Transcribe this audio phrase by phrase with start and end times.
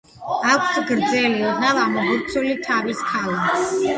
[0.53, 3.45] აქვს გრძელი, ოდნავ ამობურცული თავის ქალა.